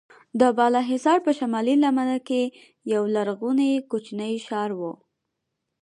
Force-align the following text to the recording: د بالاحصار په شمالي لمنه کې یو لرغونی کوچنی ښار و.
د 0.39 0.41
بالاحصار 0.57 1.17
په 1.25 1.31
شمالي 1.39 1.75
لمنه 1.83 2.17
کې 2.27 2.41
یو 2.93 3.03
لرغونی 3.15 3.71
کوچنی 3.91 4.33
ښار 4.45 4.71
و. 4.79 4.81